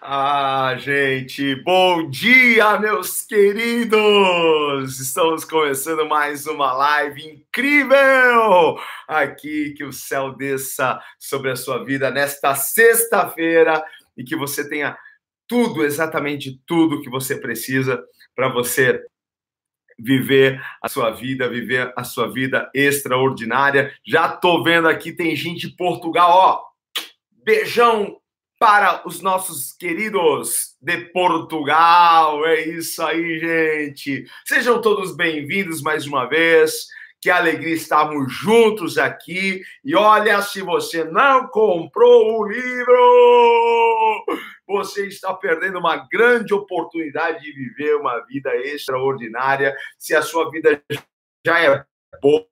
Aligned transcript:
Ah, 0.00 0.74
gente, 0.78 1.54
bom 1.56 2.08
dia, 2.08 2.78
meus 2.78 3.20
queridos! 3.22 4.98
Estamos 4.98 5.44
começando 5.44 6.06
mais 6.06 6.46
uma 6.46 6.72
live 6.72 7.22
incrível 7.22 8.78
aqui. 9.06 9.74
Que 9.76 9.84
o 9.84 9.92
céu 9.92 10.34
desça 10.34 11.00
sobre 11.18 11.50
a 11.50 11.56
sua 11.56 11.84
vida 11.84 12.10
nesta 12.10 12.54
sexta-feira 12.54 13.84
e 14.16 14.24
que 14.24 14.36
você 14.36 14.68
tenha 14.68 14.96
tudo, 15.46 15.84
exatamente 15.84 16.60
tudo 16.66 17.02
que 17.02 17.10
você 17.10 17.36
precisa 17.36 18.02
para 18.34 18.48
você 18.48 19.02
viver 19.98 20.62
a 20.82 20.88
sua 20.88 21.10
vida, 21.10 21.48
viver 21.48 21.92
a 21.96 22.04
sua 22.04 22.32
vida 22.32 22.70
extraordinária. 22.74 23.94
Já 24.06 24.28
tô 24.28 24.62
vendo 24.62 24.88
aqui, 24.88 25.12
tem 25.12 25.36
gente 25.36 25.68
de 25.68 25.76
Portugal, 25.76 26.30
ó. 26.30 26.62
Beijão 27.44 28.18
para 28.64 29.06
os 29.06 29.20
nossos 29.20 29.74
queridos 29.74 30.74
de 30.80 30.96
Portugal. 31.12 32.46
É 32.46 32.62
isso 32.62 33.02
aí, 33.02 33.38
gente. 33.38 34.24
Sejam 34.46 34.80
todos 34.80 35.14
bem-vindos 35.14 35.82
mais 35.82 36.06
uma 36.06 36.24
vez. 36.24 36.86
Que 37.20 37.28
alegria 37.28 37.74
estarmos 37.74 38.32
juntos 38.32 38.96
aqui. 38.96 39.60
E 39.84 39.94
olha, 39.94 40.40
se 40.40 40.62
você 40.62 41.04
não 41.04 41.46
comprou 41.48 42.38
o 42.38 42.48
livro, 42.48 44.24
você 44.66 45.08
está 45.08 45.34
perdendo 45.34 45.78
uma 45.78 45.96
grande 46.10 46.54
oportunidade 46.54 47.42
de 47.42 47.52
viver 47.52 47.96
uma 47.96 48.18
vida 48.20 48.56
extraordinária. 48.56 49.76
Se 49.98 50.16
a 50.16 50.22
sua 50.22 50.50
vida 50.50 50.82
já 51.46 51.60
é 51.60 51.84
boa, 52.18 52.48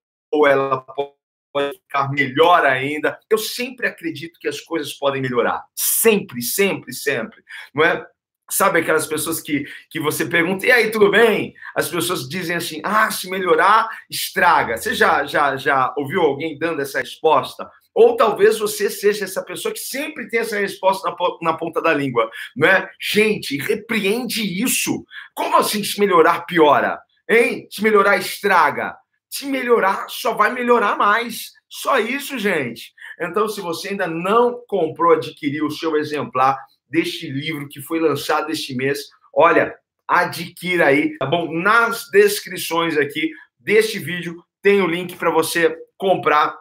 ela 0.46 0.78
pode 0.78 1.21
pode 1.52 1.76
ficar 1.78 2.10
melhor 2.10 2.64
ainda. 2.64 3.18
Eu 3.28 3.38
sempre 3.38 3.86
acredito 3.86 4.38
que 4.40 4.48
as 4.48 4.60
coisas 4.60 4.92
podem 4.94 5.22
melhorar. 5.22 5.62
Sempre, 5.74 6.42
sempre, 6.42 6.92
sempre. 6.92 7.42
Não 7.74 7.84
é? 7.84 8.04
Sabe 8.50 8.80
aquelas 8.80 9.06
pessoas 9.06 9.40
que, 9.40 9.64
que 9.88 9.98
você 9.98 10.26
pergunta, 10.26 10.66
e 10.66 10.70
aí, 10.70 10.90
tudo 10.90 11.10
bem? 11.10 11.54
As 11.74 11.88
pessoas 11.88 12.28
dizem 12.28 12.56
assim, 12.56 12.82
ah, 12.84 13.10
se 13.10 13.30
melhorar, 13.30 13.88
estraga. 14.10 14.76
Você 14.76 14.94
já, 14.94 15.24
já, 15.24 15.56
já 15.56 15.94
ouviu 15.96 16.20
alguém 16.20 16.58
dando 16.58 16.82
essa 16.82 17.00
resposta? 17.00 17.70
Ou 17.94 18.16
talvez 18.16 18.58
você 18.58 18.90
seja 18.90 19.24
essa 19.24 19.42
pessoa 19.42 19.72
que 19.72 19.80
sempre 19.80 20.28
tem 20.28 20.40
essa 20.40 20.58
resposta 20.58 21.08
na, 21.08 21.16
na 21.42 21.56
ponta 21.56 21.80
da 21.80 21.92
língua, 21.92 22.30
não 22.56 22.68
é? 22.68 22.90
Gente, 23.00 23.56
repreende 23.56 24.42
isso. 24.62 25.04
Como 25.34 25.56
assim 25.56 25.84
se 25.84 25.98
melhorar 26.00 26.44
piora? 26.46 27.00
Hein? 27.28 27.66
Se 27.70 27.82
melhorar 27.82 28.16
estraga? 28.16 28.96
Se 29.32 29.46
melhorar, 29.46 30.10
só 30.10 30.34
vai 30.34 30.52
melhorar 30.52 30.94
mais. 30.98 31.52
Só 31.66 31.98
isso, 31.98 32.38
gente. 32.38 32.92
Então, 33.18 33.48
se 33.48 33.62
você 33.62 33.88
ainda 33.88 34.06
não 34.06 34.62
comprou, 34.68 35.14
adquiriu 35.14 35.66
o 35.66 35.70
seu 35.70 35.96
exemplar 35.96 36.58
deste 36.86 37.30
livro 37.30 37.66
que 37.66 37.80
foi 37.80 37.98
lançado 37.98 38.50
este 38.50 38.74
mês, 38.74 38.98
olha, 39.34 39.74
adquira 40.06 40.88
aí, 40.88 41.16
tá 41.16 41.24
bom? 41.24 41.50
Nas 41.50 42.10
descrições 42.10 42.98
aqui 42.98 43.30
deste 43.58 43.98
vídeo 43.98 44.36
tem 44.60 44.82
o 44.82 44.86
link 44.86 45.16
para 45.16 45.30
você 45.30 45.74
comprar 45.96 46.54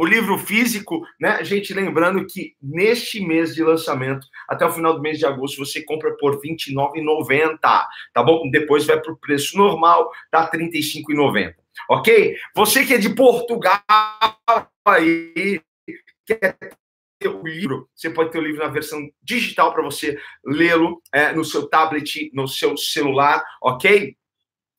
o 0.00 0.06
livro 0.06 0.38
físico, 0.38 1.02
né? 1.20 1.44
Gente, 1.44 1.74
lembrando 1.74 2.26
que 2.26 2.54
neste 2.62 3.20
mês 3.20 3.54
de 3.54 3.62
lançamento, 3.62 4.26
até 4.48 4.64
o 4.64 4.72
final 4.72 4.94
do 4.94 5.02
mês 5.02 5.18
de 5.18 5.26
agosto, 5.26 5.58
você 5.58 5.82
compra 5.82 6.16
por 6.16 6.40
R$ 6.40 6.56
29,90, 6.56 7.58
tá 7.60 8.22
bom? 8.22 8.48
Depois 8.50 8.86
vai 8.86 8.98
para 8.98 9.12
o 9.12 9.16
preço 9.16 9.58
normal, 9.58 10.10
tá 10.30 10.48
R$ 10.50 10.58
35,90 10.58 11.54
ok? 11.88 12.36
Você 12.54 12.84
que 12.84 12.94
é 12.94 12.98
de 12.98 13.14
Portugal 13.14 13.82
aí, 14.84 15.60
quer 16.26 16.56
ter 17.18 17.28
o 17.28 17.42
livro, 17.42 17.88
você 17.94 18.10
pode 18.10 18.30
ter 18.30 18.38
o 18.38 18.42
livro 18.42 18.62
na 18.62 18.70
versão 18.70 19.00
digital 19.22 19.72
para 19.72 19.82
você 19.82 20.18
lê-lo 20.44 21.02
é, 21.12 21.32
no 21.32 21.44
seu 21.44 21.68
tablet, 21.68 22.30
no 22.32 22.48
seu 22.48 22.76
celular, 22.76 23.42
ok? 23.62 24.16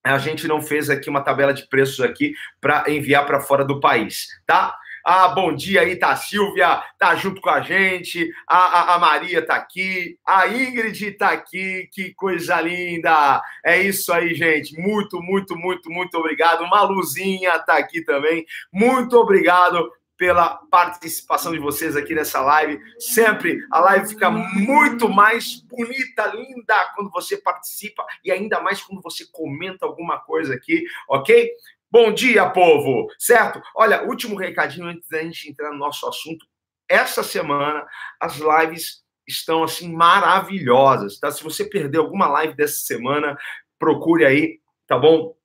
A 0.04 0.18
gente 0.18 0.48
não 0.48 0.62
fez 0.62 0.90
aqui 0.90 1.10
uma 1.10 1.22
tabela 1.22 1.54
de 1.54 1.68
preços 1.68 2.00
aqui 2.00 2.34
para 2.60 2.90
enviar 2.90 3.26
para 3.26 3.40
fora 3.40 3.64
do 3.64 3.80
país, 3.80 4.28
tá? 4.48 4.76
Ah, 5.04 5.30
bom 5.30 5.54
dia 5.54 5.82
aí, 5.82 5.96
tá 5.96 6.12
a 6.12 6.16
Silvia, 6.16 6.84
tá 6.98 7.16
junto 7.16 7.42
com 7.42 7.50
a 7.50 7.62
gente. 7.62 8.32
A, 8.48 8.58
a, 8.58 8.96
a, 8.96 9.00
Maria 9.00 9.46
tá 9.46 9.56
aqui. 9.56 10.18
A 10.26 10.48
Ingrid 10.48 11.12
tá 11.14 11.30
aqui. 11.30 11.90
Que 11.92 12.14
coisa 12.14 12.62
linda. 12.62 13.42
É 13.66 13.82
isso 13.82 14.14
aí, 14.14 14.34
gente. 14.34 14.80
Muito, 14.80 15.22
muito, 15.22 15.56
muito, 15.56 15.90
muito 15.90 16.18
obrigado. 16.18 16.68
Maluzinha 16.68 17.58
tá 17.60 17.78
aqui 17.78 18.04
também. 18.04 18.46
Muito 18.72 19.18
obrigado 19.18 19.92
pela 20.22 20.50
participação 20.70 21.52
de 21.52 21.58
vocês 21.58 21.96
aqui 21.96 22.14
nessa 22.14 22.42
live. 22.42 22.80
Sempre 23.00 23.66
a 23.72 23.80
live 23.80 24.10
fica 24.10 24.30
muito 24.30 25.10
mais 25.10 25.56
bonita, 25.64 26.28
linda 26.28 26.92
quando 26.96 27.10
você 27.10 27.38
participa 27.38 28.06
e 28.24 28.32
ainda 28.32 28.62
mais 28.62 28.84
quando 28.84 29.02
você 29.02 29.26
comenta 29.32 29.84
alguma 29.84 30.20
coisa 30.20 30.54
aqui, 30.54 30.84
ok? 31.10 31.52
Bom 31.94 32.14
dia, 32.14 32.50
povo! 32.50 33.10
Certo? 33.20 33.62
Olha, 33.76 34.04
último 34.04 34.38
recadinho 34.38 34.88
antes 34.88 35.10
da 35.10 35.22
gente 35.24 35.50
entrar 35.50 35.72
no 35.72 35.78
nosso 35.78 36.08
assunto. 36.08 36.46
Essa 36.88 37.22
semana 37.22 37.86
as 38.18 38.38
lives 38.38 39.04
estão 39.28 39.62
assim 39.62 39.92
maravilhosas, 39.92 41.20
tá? 41.20 41.30
Se 41.30 41.44
você 41.44 41.66
perdeu 41.66 42.04
alguma 42.04 42.30
live 42.30 42.56
dessa 42.56 42.78
semana, 42.78 43.38
procure 43.78 44.24
aí, 44.26 44.62
tá 44.88 44.98
bom? 44.98 45.36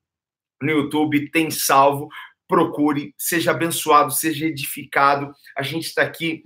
No 0.62 0.70
YouTube 0.70 1.32
tem 1.32 1.50
salvo. 1.50 2.08
Procure, 2.46 3.12
seja 3.18 3.50
abençoado, 3.50 4.12
seja 4.12 4.46
edificado. 4.46 5.32
A 5.56 5.62
gente 5.64 5.86
está 5.86 6.02
aqui 6.02 6.44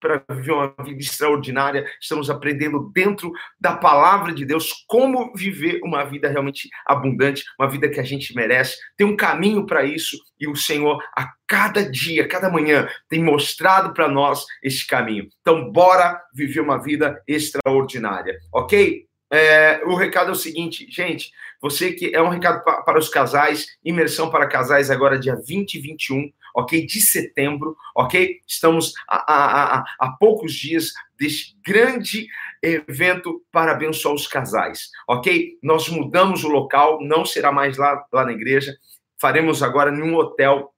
para 0.00 0.24
viver 0.30 0.52
uma 0.52 0.74
vida 0.82 1.00
extraordinária. 1.00 1.84
Estamos 2.00 2.30
aprendendo 2.30 2.90
dentro 2.92 3.30
da 3.60 3.76
palavra 3.76 4.32
de 4.32 4.44
Deus 4.44 4.84
como 4.88 5.32
viver 5.34 5.80
uma 5.84 6.04
vida 6.04 6.28
realmente 6.28 6.68
abundante, 6.86 7.44
uma 7.58 7.68
vida 7.68 7.88
que 7.88 8.00
a 8.00 8.04
gente 8.04 8.34
merece. 8.34 8.76
Tem 8.96 9.06
um 9.06 9.16
caminho 9.16 9.66
para 9.66 9.84
isso 9.84 10.16
e 10.40 10.48
o 10.48 10.56
Senhor 10.56 11.02
a 11.16 11.28
cada 11.46 11.88
dia, 11.88 12.26
cada 12.26 12.50
manhã 12.50 12.88
tem 13.08 13.22
mostrado 13.22 13.92
para 13.92 14.08
nós 14.08 14.44
esse 14.62 14.86
caminho. 14.86 15.28
Então, 15.40 15.70
bora 15.70 16.20
viver 16.32 16.60
uma 16.60 16.82
vida 16.82 17.22
extraordinária, 17.26 18.38
ok? 18.52 19.04
É, 19.32 19.80
o 19.84 19.94
recado 19.94 20.30
é 20.30 20.32
o 20.32 20.36
seguinte, 20.36 20.86
gente. 20.90 21.30
Você 21.62 21.92
que 21.92 22.14
é 22.14 22.20
um 22.20 22.28
recado 22.28 22.64
para 22.64 22.98
os 22.98 23.08
casais, 23.08 23.66
imersão 23.84 24.30
para 24.30 24.48
casais 24.48 24.90
agora 24.90 25.18
dia 25.18 25.36
20 25.46 25.74
e 25.74 25.80
21 25.80 26.30
ok? 26.54 26.86
De 26.86 27.00
setembro, 27.00 27.76
ok? 27.94 28.40
Estamos 28.46 28.92
a, 29.08 29.32
a, 29.32 29.78
a, 29.78 29.84
a 29.98 30.12
poucos 30.12 30.52
dias 30.54 30.92
deste 31.18 31.56
grande 31.64 32.26
evento 32.62 33.42
para 33.50 33.72
abençoar 33.72 34.14
os 34.14 34.26
casais, 34.26 34.90
ok? 35.08 35.58
Nós 35.62 35.88
mudamos 35.88 36.44
o 36.44 36.48
local, 36.48 36.98
não 37.02 37.24
será 37.24 37.50
mais 37.50 37.76
lá, 37.76 38.04
lá 38.12 38.24
na 38.24 38.32
igreja, 38.32 38.76
faremos 39.20 39.62
agora 39.62 39.90
num 39.90 40.14
hotel 40.14 40.72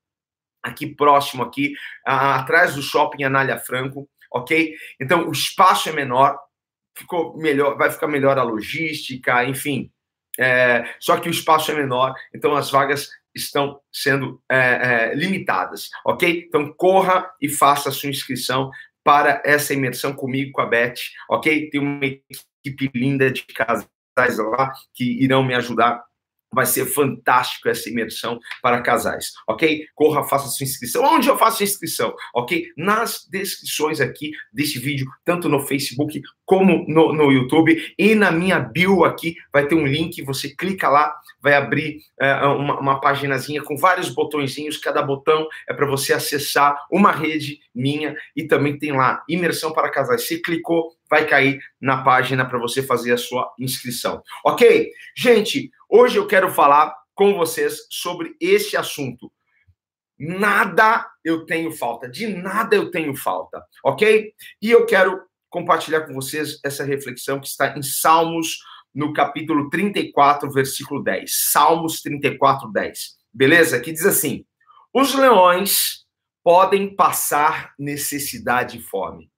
aqui 0.63 0.87
próximo, 0.87 1.43
aqui, 1.43 1.75
atrás 2.05 2.75
do 2.75 2.83
shopping 2.83 3.25
Anália 3.25 3.59
Franco, 3.59 4.09
ok? 4.33 4.75
Então, 5.01 5.29
o 5.29 5.33
espaço 5.33 5.89
é 5.89 5.93
menor, 5.93 6.39
ficou 6.97 7.37
melhor, 7.37 7.77
vai 7.77 7.91
ficar 7.91 8.07
melhor 8.07 8.39
a 8.39 8.43
logística, 8.43 9.45
enfim. 9.45 9.91
É, 10.39 10.85
só 10.99 11.19
que 11.19 11.29
o 11.29 11.33
espaço 11.33 11.71
é 11.73 11.75
menor, 11.75 12.15
então 12.35 12.55
as 12.55 12.71
vagas 12.71 13.11
estão 13.35 13.81
sendo 13.93 14.43
é, 14.51 14.59
é, 15.11 15.15
limitadas, 15.15 15.89
ok? 16.05 16.45
Então 16.47 16.73
corra 16.73 17.31
e 17.41 17.49
faça 17.49 17.89
a 17.89 17.93
sua 17.93 18.11
inscrição 18.11 18.71
para 19.05 19.43
essa 19.45 19.75
imersão 19.75 20.13
comigo, 20.13 20.53
com 20.53 20.61
a 20.61 20.67
Beth, 20.67 20.95
ok? 21.29 21.71
Tem 21.71 21.81
uma 21.81 22.05
equipe 22.05 22.91
linda 22.95 23.31
de 23.31 23.45
casais 23.45 24.39
lá 24.39 24.73
que 24.95 25.23
irão 25.23 25.43
me 25.43 25.55
ajudar 25.55 26.05
Vai 26.53 26.67
ser 26.67 26.87
fantástico 26.87 27.69
essa 27.69 27.89
imersão 27.89 28.39
para 28.61 28.83
casais, 28.83 29.33
ok? 29.49 29.87
Corra, 29.95 30.25
faça 30.25 30.49
sua 30.49 30.65
inscrição. 30.65 31.05
Onde 31.05 31.29
eu 31.29 31.39
faço 31.39 31.63
a 31.63 31.65
inscrição, 31.65 32.15
ok? 32.35 32.67
Nas 32.77 33.27
descrições 33.31 34.01
aqui 34.01 34.33
deste 34.53 34.79
vídeo, 34.79 35.07
tanto 35.25 35.49
no 35.49 35.61
Facebook 35.61 36.21
como 36.45 36.85
no, 36.87 37.13
no 37.15 37.33
YouTube 37.33 37.95
e 37.99 38.15
na 38.15 38.31
minha 38.31 38.59
bio 38.59 39.05
aqui 39.05 39.37
vai 39.53 39.67
ter 39.67 39.75
um 39.75 39.87
link. 39.87 40.23
Você 40.23 40.55
clica 40.55 40.89
lá, 40.89 41.15
vai 41.41 41.55
abrir 41.55 42.01
é, 42.21 42.35
uma, 42.45 42.79
uma 42.79 43.01
paginazinha 43.01 43.63
com 43.63 43.77
vários 43.77 44.11
botõezinhos. 44.11 44.77
Cada 44.77 45.03
botão 45.03 45.49
é 45.67 45.73
para 45.73 45.87
você 45.87 46.13
acessar 46.13 46.77
uma 46.91 47.11
rede 47.11 47.61
minha 47.75 48.15
e 48.37 48.45
também 48.45 48.79
tem 48.79 48.93
lá 48.93 49.23
imersão 49.29 49.73
para 49.73 49.91
casais. 49.91 50.27
Se 50.27 50.43
clicou, 50.43 50.93
vai 51.13 51.27
cair 51.27 51.61
na 51.79 52.03
página 52.03 52.45
para 52.45 52.59
você 52.59 52.83
fazer 52.83 53.13
a 53.13 53.19
sua 53.19 53.53
inscrição, 53.59 54.23
ok? 54.45 54.91
Gente, 55.15 55.71
Hoje 55.95 56.17
eu 56.17 56.27
quero 56.27 56.51
falar 56.51 56.97
com 57.15 57.35
vocês 57.35 57.87
sobre 57.91 58.35
esse 58.41 58.79
assunto. 58.79 59.31
Nada 60.19 61.07
eu 61.23 61.45
tenho 61.45 61.71
falta, 61.71 62.09
de 62.09 62.29
nada 62.29 62.75
eu 62.75 62.91
tenho 62.91 63.15
falta, 63.15 63.63
ok? 63.85 64.33
E 64.63 64.71
eu 64.71 64.87
quero 64.87 65.21
compartilhar 65.51 66.07
com 66.07 66.15
vocês 66.15 66.59
essa 66.65 66.83
reflexão 66.83 67.39
que 67.39 67.47
está 67.47 67.77
em 67.77 67.83
Salmos, 67.83 68.57
no 68.95 69.13
capítulo 69.13 69.69
34, 69.69 70.51
versículo 70.51 71.05
10. 71.05 71.31
Salmos 71.51 72.01
34, 72.01 72.73
10. 72.73 72.99
Beleza? 73.31 73.79
Que 73.79 73.93
diz 73.93 74.07
assim: 74.07 74.47
Os 74.95 75.15
leões 75.15 76.07
podem 76.43 76.97
passar 76.97 77.75
necessidade 77.79 78.79
e 78.79 78.83
fome. 78.83 79.31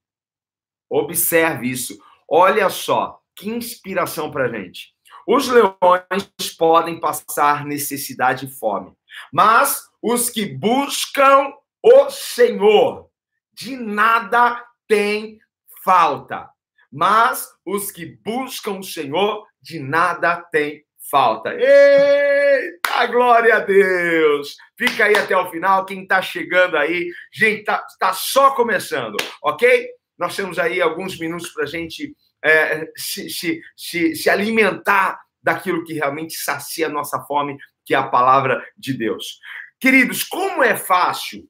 Observe 0.89 1.71
isso. 1.71 1.99
Olha 2.29 2.69
só, 2.69 3.21
que 3.37 3.49
inspiração 3.49 4.31
para 4.31 4.49
gente. 4.49 4.95
Os 5.27 5.49
leões 5.49 6.57
podem 6.59 7.01
passar 7.01 7.65
necessidade 7.65 8.47
e 8.47 8.51
fome, 8.51 8.93
mas 9.33 9.83
os 10.03 10.29
que 10.29 10.45
buscam 10.45 11.53
o 11.83 12.11
Senhor 12.11 13.09
de 13.53 13.77
nada 13.77 14.63
têm 14.87 15.39
falta. 15.83 16.49
Mas 16.93 17.49
os 17.65 17.91
que 17.91 18.07
buscam 18.25 18.79
o 18.79 18.83
Senhor 18.83 19.47
de 19.61 19.79
nada 19.81 20.37
têm 20.53 20.85
falta. 21.11 21.55
Eita, 21.55 23.07
glória 23.07 23.57
a 23.57 23.61
Deus! 23.61 24.57
Fica 24.77 25.07
aí 25.07 25.17
até 25.17 25.37
o 25.37 25.51
final, 25.51 25.85
quem 25.85 26.03
está 26.03 26.23
chegando 26.23 26.77
aí, 26.77 27.11
gente, 27.33 27.65
tá, 27.65 27.85
tá 27.99 28.13
só 28.13 28.53
começando, 28.53 29.17
ok? 29.43 29.89
Nós 30.19 30.37
temos 30.37 30.59
aí 30.59 30.81
alguns 30.81 31.19
minutos 31.19 31.51
para 31.51 31.65
a 31.65 31.67
gente 31.67 32.15
é, 32.45 32.91
se, 32.97 33.29
se, 33.31 33.61
se, 33.77 34.15
se 34.15 34.31
alimentar 34.31 35.19
daquilo 35.43 35.85
que 35.85 35.95
realmente 35.95 36.35
sacia 36.35 36.87
a 36.87 36.91
nossa 36.91 37.21
fome, 37.23 37.57
que 37.85 37.95
é 37.95 37.99
a 37.99 38.09
palavra 38.09 38.65
de 38.77 38.95
Deus. 38.95 39.39
Queridos, 39.81 40.23
como 40.23 40.63
é 40.63 40.77
fácil 40.77 41.49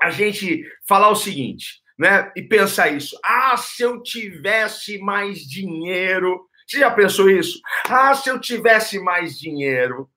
a 0.00 0.10
gente 0.10 0.64
falar 0.86 1.10
o 1.10 1.16
seguinte, 1.16 1.82
né? 1.98 2.30
E 2.36 2.42
pensar 2.42 2.88
isso. 2.88 3.18
Ah, 3.24 3.56
se 3.56 3.82
eu 3.82 4.02
tivesse 4.02 4.98
mais 4.98 5.40
dinheiro. 5.40 6.48
Você 6.66 6.78
já 6.78 6.90
pensou 6.90 7.30
isso? 7.30 7.60
Ah, 7.88 8.14
se 8.14 8.28
eu 8.28 8.40
tivesse 8.40 8.98
mais 8.98 9.38
dinheiro, 9.38 10.08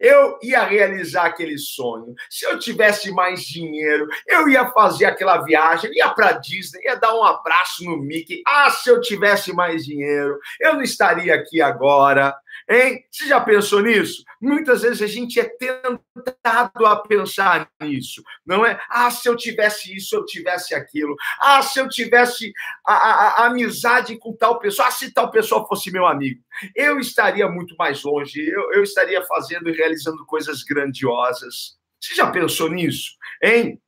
eu 0.00 0.38
ia 0.42 0.62
realizar 0.64 1.26
aquele 1.26 1.58
sonho. 1.58 2.14
Se 2.28 2.46
eu 2.46 2.58
tivesse 2.58 3.10
mais 3.10 3.42
dinheiro, 3.42 4.06
eu 4.26 4.48
ia 4.48 4.70
fazer 4.70 5.06
aquela 5.06 5.38
viagem, 5.38 5.90
ia 5.94 6.08
para 6.10 6.32
Disney, 6.32 6.82
ia 6.84 6.96
dar 6.96 7.14
um 7.14 7.24
abraço 7.24 7.84
no 7.84 7.96
Mickey. 7.96 8.42
Ah, 8.46 8.70
se 8.70 8.88
eu 8.88 9.00
tivesse 9.00 9.52
mais 9.52 9.84
dinheiro, 9.84 10.38
eu 10.60 10.74
não 10.74 10.82
estaria 10.82 11.34
aqui 11.34 11.60
agora. 11.60 12.34
Hein? 12.68 13.04
Você 13.10 13.26
já 13.26 13.40
pensou 13.40 13.80
nisso? 13.80 14.24
Muitas 14.40 14.82
vezes 14.82 15.00
a 15.00 15.06
gente 15.06 15.38
é 15.38 15.44
tentado 15.44 16.84
a 16.84 16.96
pensar 17.00 17.70
nisso, 17.80 18.22
não 18.44 18.66
é? 18.66 18.80
Ah, 18.90 19.10
se 19.10 19.28
eu 19.28 19.36
tivesse 19.36 19.94
isso, 19.94 20.16
eu 20.16 20.24
tivesse 20.26 20.74
aquilo. 20.74 21.14
Ah, 21.40 21.62
se 21.62 21.78
eu 21.78 21.88
tivesse 21.88 22.52
a, 22.84 22.92
a, 22.92 23.28
a 23.28 23.46
amizade 23.46 24.18
com 24.18 24.36
tal 24.36 24.58
pessoa. 24.58 24.88
Ah, 24.88 24.90
se 24.90 25.12
tal 25.12 25.30
pessoa 25.30 25.66
fosse 25.66 25.92
meu 25.92 26.06
amigo. 26.06 26.42
Eu 26.74 26.98
estaria 26.98 27.48
muito 27.48 27.76
mais 27.76 28.02
longe, 28.02 28.40
eu, 28.40 28.72
eu 28.72 28.82
estaria 28.82 29.24
fazendo 29.24 29.68
e 29.68 29.72
realizando 29.72 30.26
coisas 30.26 30.64
grandiosas. 30.64 31.78
Você 32.00 32.14
já 32.14 32.30
pensou 32.30 32.68
nisso? 32.70 33.12
Hein? 33.42 33.80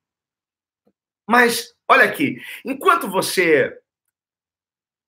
Mas, 1.29 1.75
olha 1.89 2.05
aqui, 2.05 2.41
enquanto 2.65 3.11
você 3.11 3.77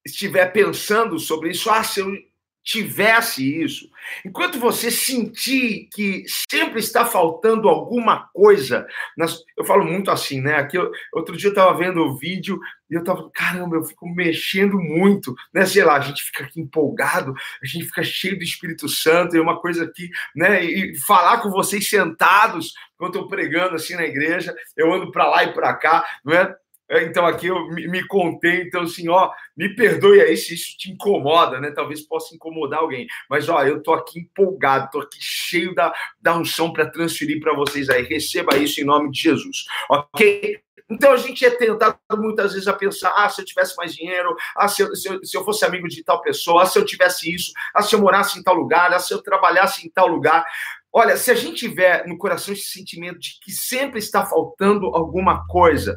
estiver 0.05 0.47
pensando 0.53 1.19
sobre 1.19 1.51
isso, 1.51 1.71
ah, 1.71 1.85
se 1.85 2.01
eu 2.01 2.30
tivesse 2.63 3.63
isso, 3.63 3.91
enquanto 4.25 4.59
você 4.59 4.91
sentir 4.91 5.89
que 5.93 6.25
sempre 6.49 6.79
está 6.81 7.05
faltando 7.05 7.69
alguma 7.69 8.29
coisa, 8.33 8.87
nas... 9.17 9.39
eu 9.57 9.65
falo 9.65 9.85
muito 9.85 10.11
assim, 10.11 10.41
né? 10.41 10.57
Aqui, 10.57 10.77
eu, 10.77 10.91
outro 11.13 11.37
dia 11.37 11.49
eu 11.49 11.53
estava 11.53 11.77
vendo 11.77 12.01
o 12.01 12.17
vídeo 12.17 12.61
e 12.91 12.95
eu 12.95 13.01
estava, 13.01 13.31
caramba, 13.31 13.77
eu 13.77 13.85
fico 13.85 14.07
mexendo 14.09 14.79
muito, 14.79 15.35
né? 15.55 15.65
Sei 15.65 15.83
lá, 15.83 15.97
a 15.97 16.01
gente 16.01 16.23
fica 16.23 16.45
aqui 16.45 16.61
empolgado, 16.61 17.33
a 17.63 17.67
gente 17.67 17.87
fica 17.87 18.03
cheio 18.03 18.37
do 18.37 18.45
Espírito 18.45 18.89
Santo, 18.89 19.37
é 19.37 19.41
uma 19.41 19.61
coisa 19.61 19.85
aqui, 19.85 20.11
né? 20.37 20.63
E 20.63 20.97
falar 20.99 21.39
com 21.39 21.51
vocês 21.51 21.89
sentados, 21.89 22.75
quando 22.99 23.19
eu 23.19 23.27
pregando 23.27 23.75
assim 23.75 23.95
na 23.95 24.05
igreja, 24.05 24.55
eu 24.77 24.93
ando 24.93 25.11
para 25.11 25.29
lá 25.29 25.45
e 25.45 25.55
para 25.55 25.75
cá, 25.75 26.05
não 26.25 26.35
é? 26.35 26.55
É, 26.91 27.05
então 27.05 27.25
aqui 27.25 27.47
eu 27.47 27.69
me, 27.69 28.05
contei, 28.09 28.63
então 28.63 28.83
assim, 28.83 29.09
ó, 29.09 29.31
me 29.57 29.73
perdoe 29.77 30.21
aí 30.21 30.37
se 30.37 30.55
isso 30.55 30.77
te 30.77 30.91
incomoda, 30.91 31.61
né? 31.61 31.71
Talvez 31.71 32.01
possa 32.01 32.35
incomodar 32.35 32.81
alguém, 32.81 33.07
mas 33.29 33.49
ó, 33.49 33.63
eu 33.63 33.81
tô 33.81 33.93
aqui 33.93 34.19
empolgado, 34.19 34.91
tô 34.91 34.99
aqui 34.99 35.19
cheio 35.21 35.73
da, 35.73 35.95
da 36.21 36.37
unção 36.37 36.73
para 36.73 36.91
transferir 36.91 37.39
para 37.39 37.55
vocês 37.55 37.89
aí. 37.89 38.03
Receba 38.03 38.57
isso 38.57 38.81
em 38.81 38.85
nome 38.85 39.09
de 39.13 39.21
Jesus, 39.21 39.67
ok? 39.89 40.61
Então 40.91 41.13
a 41.13 41.17
gente 41.17 41.45
é 41.45 41.51
tentado 41.51 41.97
muitas 42.17 42.55
vezes 42.55 42.67
a 42.67 42.73
pensar: 42.73 43.15
ah, 43.17 43.29
se 43.29 43.41
eu 43.41 43.45
tivesse 43.45 43.77
mais 43.77 43.95
dinheiro, 43.95 44.35
ah, 44.57 44.67
se 44.67 44.83
eu, 44.83 44.97
se 44.97 45.09
eu, 45.09 45.25
se 45.25 45.37
eu 45.37 45.45
fosse 45.45 45.65
amigo 45.65 45.87
de 45.87 46.03
tal 46.03 46.21
pessoa, 46.21 46.65
ah, 46.65 46.67
se 46.67 46.77
eu 46.77 46.85
tivesse 46.85 47.33
isso, 47.33 47.53
ah, 47.73 47.83
se 47.83 47.95
eu 47.95 48.01
morasse 48.01 48.37
em 48.37 48.43
tal 48.43 48.57
lugar, 48.57 48.93
ah, 48.93 48.99
se 48.99 49.15
eu 49.15 49.23
trabalhasse 49.23 49.87
em 49.87 49.91
tal 49.91 50.09
lugar. 50.09 50.45
Olha, 50.93 51.17
se 51.17 51.31
a 51.31 51.37
gente 51.37 51.69
tiver 51.69 52.05
no 52.09 52.19
coração 52.19 52.53
esse 52.53 52.65
sentimento 52.65 53.21
de 53.21 53.39
que 53.41 53.53
sempre 53.53 54.01
está 54.01 54.27
faltando 54.27 54.87
alguma 54.87 55.47
coisa, 55.47 55.97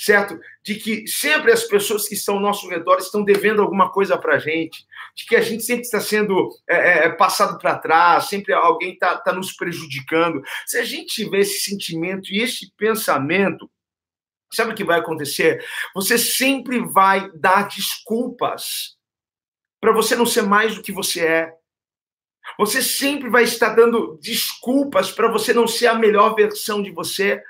certo? 0.00 0.40
De 0.64 0.76
que 0.76 1.06
sempre 1.06 1.52
as 1.52 1.64
pessoas 1.64 2.08
que 2.08 2.14
estão 2.14 2.36
ao 2.36 2.40
nosso 2.40 2.66
redor 2.70 2.96
estão 2.96 3.22
devendo 3.22 3.60
alguma 3.60 3.92
coisa 3.92 4.16
para 4.16 4.36
a 4.36 4.38
gente, 4.38 4.86
de 5.14 5.26
que 5.26 5.36
a 5.36 5.42
gente 5.42 5.62
sempre 5.62 5.82
está 5.82 6.00
sendo 6.00 6.48
é, 6.66 6.76
é, 6.76 7.04
é 7.04 7.08
passado 7.10 7.58
para 7.58 7.78
trás, 7.78 8.24
sempre 8.24 8.54
alguém 8.54 8.94
está 8.94 9.18
tá 9.18 9.30
nos 9.30 9.52
prejudicando. 9.52 10.40
Se 10.66 10.78
a 10.78 10.84
gente 10.84 11.14
tiver 11.14 11.40
esse 11.40 11.60
sentimento 11.60 12.32
e 12.32 12.40
esse 12.40 12.72
pensamento, 12.78 13.70
sabe 14.50 14.72
o 14.72 14.74
que 14.74 14.84
vai 14.84 15.00
acontecer? 15.00 15.62
Você 15.94 16.16
sempre 16.16 16.80
vai 16.80 17.30
dar 17.34 17.68
desculpas 17.68 18.96
para 19.82 19.92
você 19.92 20.16
não 20.16 20.24
ser 20.24 20.42
mais 20.42 20.74
do 20.74 20.82
que 20.82 20.92
você 20.92 21.26
é. 21.26 21.52
Você 22.58 22.82
sempre 22.82 23.28
vai 23.28 23.44
estar 23.44 23.74
dando 23.74 24.18
desculpas 24.22 25.12
para 25.12 25.30
você 25.30 25.52
não 25.52 25.68
ser 25.68 25.88
a 25.88 25.94
melhor 25.94 26.34
versão 26.34 26.82
de 26.82 26.90
você 26.90 27.42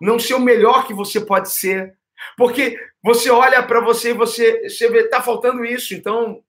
não 0.00 0.18
ser 0.18 0.34
o 0.34 0.40
melhor 0.40 0.86
que 0.86 0.94
você 0.94 1.20
pode 1.20 1.50
ser. 1.52 1.94
Porque 2.36 2.78
você 3.02 3.30
olha 3.30 3.62
para 3.62 3.80
você 3.80 4.10
e 4.10 4.14
você, 4.14 4.68
você 4.68 4.88
vê, 4.88 5.08
tá 5.08 5.20
faltando 5.20 5.64
isso, 5.64 5.94
então 5.94 6.42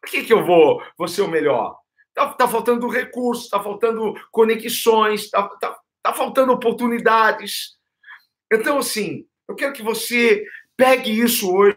por 0.00 0.10
que, 0.10 0.22
que 0.22 0.32
eu 0.32 0.44
vou, 0.44 0.82
vou 0.96 1.08
ser 1.08 1.22
o 1.22 1.28
melhor? 1.28 1.76
Tá, 2.14 2.28
tá 2.28 2.46
faltando 2.46 2.88
recursos, 2.88 3.48
tá 3.48 3.60
faltando 3.60 4.14
conexões, 4.30 5.28
tá, 5.28 5.48
tá, 5.60 5.76
tá 6.02 6.12
faltando 6.14 6.52
oportunidades. 6.52 7.76
Então, 8.52 8.78
assim, 8.78 9.26
eu 9.48 9.54
quero 9.54 9.72
que 9.72 9.82
você 9.82 10.44
pegue 10.76 11.10
isso 11.10 11.52
hoje 11.52 11.76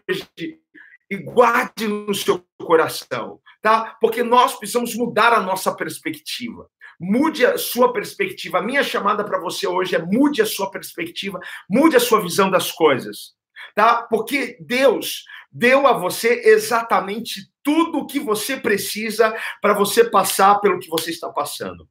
e 1.10 1.16
guarde 1.16 1.88
no 1.88 2.14
seu 2.14 2.44
coração, 2.58 3.40
tá? 3.60 3.96
Porque 4.00 4.22
nós 4.22 4.56
precisamos 4.56 4.94
mudar 4.94 5.32
a 5.32 5.40
nossa 5.40 5.74
perspectiva. 5.74 6.70
Mude 7.00 7.46
a 7.46 7.56
sua 7.56 7.92
perspectiva. 7.92 8.58
A 8.58 8.62
minha 8.62 8.82
chamada 8.82 9.24
para 9.24 9.40
você 9.40 9.66
hoje 9.66 9.96
é 9.96 9.98
mude 9.98 10.42
a 10.42 10.46
sua 10.46 10.70
perspectiva, 10.70 11.40
mude 11.68 11.96
a 11.96 12.00
sua 12.00 12.20
visão 12.20 12.50
das 12.50 12.70
coisas, 12.70 13.34
tá? 13.74 14.02
Porque 14.02 14.58
Deus 14.60 15.24
deu 15.50 15.86
a 15.86 15.92
você 15.92 16.42
exatamente 16.44 17.50
tudo 17.62 18.00
o 18.00 18.06
que 18.06 18.20
você 18.20 18.56
precisa 18.56 19.34
para 19.62 19.72
você 19.72 20.04
passar 20.04 20.60
pelo 20.60 20.78
que 20.78 20.88
você 20.88 21.10
está 21.10 21.30
passando. 21.30 21.88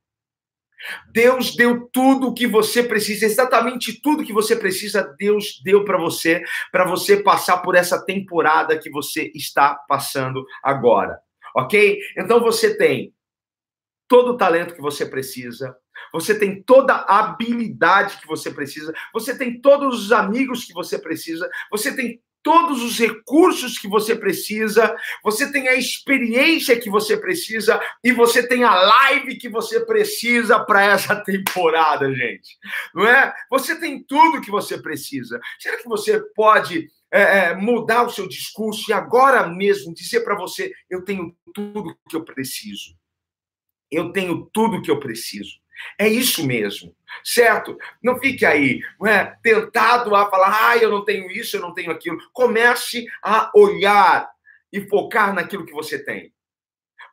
Deus 1.11 1.55
deu 1.55 1.89
tudo 1.91 2.27
o 2.27 2.33
que 2.33 2.47
você 2.47 2.83
precisa, 2.83 3.25
exatamente 3.25 4.01
tudo 4.01 4.23
que 4.23 4.31
você 4.31 4.55
precisa, 4.55 5.03
Deus 5.17 5.59
deu 5.63 5.83
para 5.83 5.97
você, 5.97 6.41
para 6.71 6.85
você 6.85 7.21
passar 7.21 7.57
por 7.57 7.75
essa 7.75 8.03
temporada 8.05 8.77
que 8.77 8.89
você 8.89 9.31
está 9.35 9.75
passando 9.87 10.45
agora. 10.63 11.19
Ok? 11.55 11.99
Então 12.17 12.39
você 12.39 12.77
tem 12.77 13.13
todo 14.09 14.31
o 14.31 14.37
talento 14.37 14.73
que 14.73 14.81
você 14.81 15.05
precisa, 15.05 15.77
você 16.11 16.37
tem 16.37 16.61
toda 16.63 16.93
a 16.93 17.19
habilidade 17.19 18.17
que 18.17 18.27
você 18.27 18.51
precisa, 18.51 18.91
você 19.13 19.37
tem 19.37 19.61
todos 19.61 20.05
os 20.05 20.11
amigos 20.11 20.65
que 20.65 20.73
você 20.73 20.97
precisa, 20.97 21.47
você 21.71 21.95
tem 21.95 22.19
todos 22.41 22.81
os 22.81 22.97
recursos 22.97 23.77
que 23.77 23.87
você 23.87 24.15
precisa, 24.15 24.95
você 25.23 25.51
tem 25.51 25.67
a 25.67 25.75
experiência 25.75 26.79
que 26.79 26.89
você 26.89 27.15
precisa 27.17 27.79
e 28.03 28.11
você 28.11 28.47
tem 28.47 28.63
a 28.63 28.73
live 28.73 29.37
que 29.37 29.49
você 29.49 29.85
precisa 29.85 30.59
para 30.59 30.83
essa 30.83 31.15
temporada, 31.23 32.11
gente. 32.11 32.57
Não 32.95 33.05
é? 33.05 33.31
Você 33.51 33.79
tem 33.79 34.01
tudo 34.03 34.41
que 34.41 34.49
você 34.49 34.81
precisa. 34.81 35.39
Será 35.59 35.77
que 35.77 35.87
você 35.87 36.19
pode 36.33 36.87
é, 37.11 37.21
é 37.21 37.55
mudar 37.55 38.03
o 38.03 38.09
seu 38.09 38.27
discurso 38.27 38.89
e 38.89 38.93
agora 38.93 39.47
mesmo 39.47 39.93
dizer 39.93 40.21
para 40.21 40.35
você: 40.35 40.71
eu 40.89 41.03
tenho 41.03 41.35
tudo 41.53 41.95
que 42.09 42.15
eu 42.15 42.23
preciso? 42.23 42.97
Eu 43.91 44.11
tenho 44.11 44.49
tudo 44.53 44.81
que 44.81 44.91
eu 44.91 44.99
preciso. 44.99 45.59
É 45.97 46.07
isso 46.07 46.45
mesmo, 46.45 46.95
certo? 47.23 47.77
Não 48.03 48.19
fique 48.19 48.45
aí 48.45 48.81
é, 49.05 49.25
tentado 49.41 50.13
a 50.15 50.29
falar, 50.29 50.69
ah, 50.71 50.77
eu 50.77 50.89
não 50.89 51.05
tenho 51.05 51.31
isso, 51.31 51.55
eu 51.55 51.61
não 51.61 51.73
tenho 51.73 51.91
aquilo. 51.91 52.17
Comece 52.33 53.05
a 53.23 53.49
olhar 53.55 54.29
e 54.71 54.81
focar 54.81 55.33
naquilo 55.33 55.65
que 55.65 55.73
você 55.73 56.03
tem. 56.03 56.33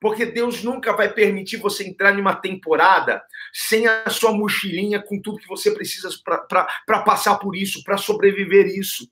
Porque 0.00 0.26
Deus 0.26 0.62
nunca 0.62 0.92
vai 0.95 1.12
permitir 1.12 1.56
você 1.56 1.88
entrar 1.88 2.12
numa 2.12 2.35
temporada 2.35 3.23
sem 3.52 3.87
a 3.87 4.11
sua 4.11 4.33
mochilinha 4.33 5.02
com 5.02 5.21
tudo 5.21 5.38
que 5.38 5.49
você 5.49 5.71
precisa 5.71 6.11
para 6.25 7.02
passar 7.02 7.37
por 7.37 7.56
isso, 7.56 7.83
para 7.83 7.97
sobreviver 7.97 8.66
isso. 8.66 9.09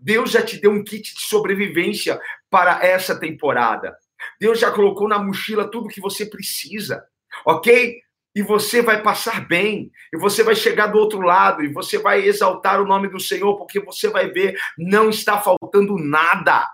Deus 0.00 0.30
já 0.30 0.42
te 0.42 0.58
deu 0.58 0.72
um 0.72 0.84
kit 0.84 1.14
de 1.14 1.22
sobrevivência 1.22 2.20
para 2.50 2.84
essa 2.84 3.18
temporada. 3.18 3.96
Deus 4.40 4.58
já 4.58 4.70
colocou 4.70 5.08
na 5.08 5.18
mochila 5.18 5.70
tudo 5.70 5.88
que 5.88 6.00
você 6.00 6.26
precisa, 6.26 7.04
ok? 7.44 8.00
E 8.34 8.42
você 8.42 8.82
vai 8.82 9.02
passar 9.02 9.46
bem, 9.48 9.90
e 10.12 10.18
você 10.18 10.42
vai 10.42 10.54
chegar 10.54 10.88
do 10.88 10.98
outro 10.98 11.20
lado, 11.20 11.64
e 11.64 11.72
você 11.72 11.98
vai 11.98 12.22
exaltar 12.22 12.80
o 12.80 12.86
nome 12.86 13.08
do 13.08 13.18
Senhor, 13.18 13.56
porque 13.56 13.80
você 13.80 14.08
vai 14.10 14.30
ver, 14.30 14.58
não 14.76 15.08
está 15.08 15.40
faltando 15.40 15.96
nada. 15.98 16.68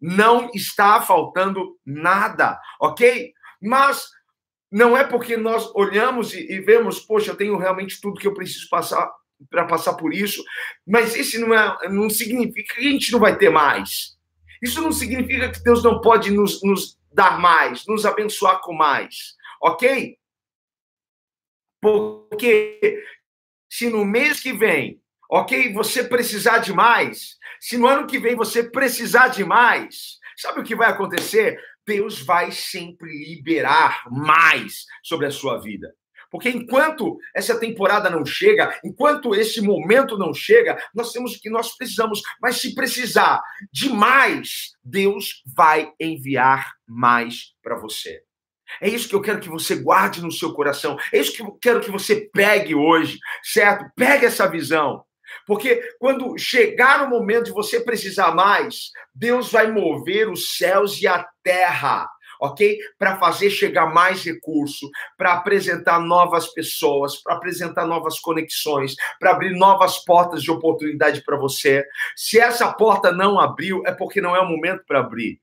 não 0.00 0.50
está 0.54 1.00
faltando 1.02 1.76
nada, 1.84 2.58
ok? 2.80 3.32
Mas 3.60 4.08
não 4.70 4.96
é 4.96 5.04
porque 5.04 5.36
nós 5.36 5.70
olhamos 5.74 6.34
e, 6.34 6.52
e 6.52 6.60
vemos, 6.60 7.00
poxa, 7.00 7.30
eu 7.32 7.36
tenho 7.36 7.56
realmente 7.56 8.00
tudo 8.00 8.20
que 8.20 8.26
eu 8.26 8.34
preciso 8.34 8.68
passar 8.68 9.10
para 9.50 9.64
passar 9.66 9.94
por 9.94 10.12
isso, 10.12 10.42
mas 10.86 11.14
isso 11.14 11.40
não, 11.40 11.54
é, 11.54 11.88
não 11.88 12.10
significa 12.10 12.74
que 12.74 12.80
a 12.80 12.90
gente 12.90 13.12
não 13.12 13.20
vai 13.20 13.36
ter 13.36 13.50
mais. 13.50 14.17
Isso 14.62 14.80
não 14.80 14.92
significa 14.92 15.50
que 15.50 15.62
Deus 15.62 15.82
não 15.82 16.00
pode 16.00 16.30
nos, 16.30 16.62
nos 16.62 16.98
dar 17.12 17.38
mais, 17.38 17.86
nos 17.86 18.04
abençoar 18.04 18.60
com 18.60 18.72
mais, 18.72 19.34
ok? 19.62 20.16
Porque 21.80 23.04
se 23.70 23.88
no 23.88 24.04
mês 24.04 24.40
que 24.40 24.52
vem, 24.52 25.00
ok, 25.30 25.72
você 25.72 26.02
precisar 26.02 26.58
de 26.58 26.72
mais, 26.72 27.36
se 27.60 27.76
no 27.76 27.86
ano 27.86 28.06
que 28.06 28.18
vem 28.18 28.34
você 28.34 28.68
precisar 28.68 29.28
de 29.28 29.44
mais, 29.44 30.18
sabe 30.36 30.60
o 30.60 30.64
que 30.64 30.74
vai 30.74 30.88
acontecer? 30.88 31.60
Deus 31.86 32.20
vai 32.20 32.52
sempre 32.52 33.10
liberar 33.34 34.04
mais 34.10 34.84
sobre 35.02 35.26
a 35.26 35.30
sua 35.30 35.58
vida. 35.58 35.94
Porque 36.30 36.48
enquanto 36.50 37.18
essa 37.34 37.58
temporada 37.58 38.10
não 38.10 38.24
chega, 38.24 38.78
enquanto 38.84 39.34
esse 39.34 39.60
momento 39.60 40.18
não 40.18 40.34
chega, 40.34 40.76
nós 40.94 41.12
temos 41.12 41.34
o 41.34 41.40
que 41.40 41.50
nós 41.50 41.76
precisamos. 41.76 42.20
Mas 42.40 42.60
se 42.60 42.74
precisar 42.74 43.40
de 43.72 43.88
mais, 43.88 44.72
Deus 44.84 45.42
vai 45.56 45.90
enviar 45.98 46.72
mais 46.86 47.54
para 47.62 47.76
você. 47.76 48.22
É 48.80 48.88
isso 48.88 49.08
que 49.08 49.14
eu 49.14 49.22
quero 49.22 49.40
que 49.40 49.48
você 49.48 49.76
guarde 49.76 50.20
no 50.20 50.30
seu 50.30 50.52
coração. 50.52 50.98
É 51.12 51.18
isso 51.18 51.32
que 51.32 51.42
eu 51.42 51.58
quero 51.60 51.80
que 51.80 51.90
você 51.90 52.28
pegue 52.32 52.74
hoje, 52.74 53.18
certo? 53.42 53.90
Pegue 53.96 54.26
essa 54.26 54.46
visão. 54.46 55.02
Porque 55.46 55.82
quando 55.98 56.36
chegar 56.38 57.04
o 57.04 57.10
momento 57.10 57.46
de 57.46 57.52
você 57.52 57.80
precisar 57.80 58.34
mais, 58.34 58.90
Deus 59.14 59.50
vai 59.50 59.70
mover 59.70 60.30
os 60.30 60.56
céus 60.56 61.00
e 61.00 61.06
a 61.06 61.26
terra 61.42 62.08
ok? 62.40 62.78
Para 62.98 63.16
fazer 63.18 63.50
chegar 63.50 63.86
mais 63.92 64.24
recurso, 64.24 64.88
para 65.16 65.34
apresentar 65.34 66.00
novas 66.00 66.46
pessoas, 66.48 67.16
para 67.16 67.34
apresentar 67.34 67.86
novas 67.86 68.18
conexões, 68.18 68.94
para 69.18 69.30
abrir 69.30 69.56
novas 69.56 69.98
portas 70.04 70.42
de 70.42 70.50
oportunidade 70.50 71.22
para 71.22 71.36
você. 71.36 71.84
Se 72.16 72.38
essa 72.38 72.72
porta 72.72 73.12
não 73.12 73.38
abriu, 73.38 73.82
é 73.86 73.92
porque 73.92 74.20
não 74.20 74.34
é 74.34 74.40
o 74.40 74.48
momento 74.48 74.84
para 74.86 75.00
abrir. 75.00 75.40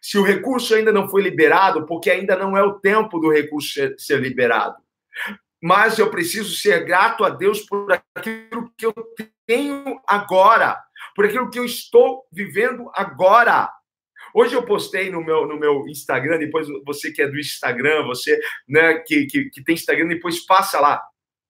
Se 0.00 0.16
o 0.16 0.22
recurso 0.22 0.74
ainda 0.74 0.92
não 0.92 1.08
foi 1.08 1.22
liberado, 1.22 1.86
porque 1.86 2.10
ainda 2.10 2.36
não 2.36 2.56
é 2.56 2.62
o 2.62 2.78
tempo 2.78 3.18
do 3.18 3.30
recurso 3.30 3.80
ser 3.98 4.20
liberado. 4.20 4.76
Mas 5.60 5.98
eu 5.98 6.08
preciso 6.08 6.54
ser 6.54 6.84
grato 6.84 7.24
a 7.24 7.30
Deus 7.30 7.62
por 7.62 7.92
aquilo 8.14 8.72
que 8.76 8.86
eu 8.86 8.94
tenho 9.44 10.00
agora, 10.06 10.80
por 11.16 11.24
aquilo 11.24 11.50
que 11.50 11.58
eu 11.58 11.64
estou 11.64 12.24
vivendo 12.30 12.90
agora. 12.94 13.68
Hoje 14.34 14.54
eu 14.54 14.62
postei 14.62 15.10
no 15.10 15.22
meu, 15.22 15.46
no 15.46 15.58
meu 15.58 15.86
Instagram, 15.88 16.38
depois 16.38 16.66
você 16.84 17.10
que 17.10 17.22
é 17.22 17.28
do 17.28 17.38
Instagram, 17.38 18.04
você 18.04 18.38
né, 18.68 18.98
que, 18.98 19.26
que, 19.26 19.50
que 19.50 19.64
tem 19.64 19.74
Instagram, 19.74 20.08
depois 20.08 20.44
passa 20.44 20.80
lá. 20.80 21.02